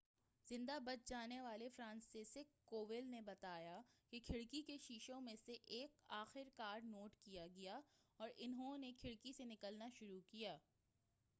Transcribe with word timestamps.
زندہ 0.47 0.77
بچ 0.83 1.07
جانے 1.07 1.39
والے 1.41 1.67
فرانسسزیک 1.69 2.53
کوول 2.65 3.09
نے 3.09 3.19
بتایا 3.21 3.81
کہ 4.09 4.19
کھڑکی 4.19 4.61
کے 4.61 4.77
شیشوں 4.77 5.19
میں 5.21 5.35
سے 5.45 5.57
ایک 5.67 5.99
آخر 6.13 6.49
کار 6.55 6.79
ٹوٹ 6.83 7.27
گیا 7.27 7.79
اور 8.19 8.29
انھوں 8.37 8.77
نے 8.77 8.91
کھڑکی 8.93 9.33
سے 9.33 9.45
نکلنا 9.45 9.89
شروع 9.93 10.19
کیا 10.27 10.57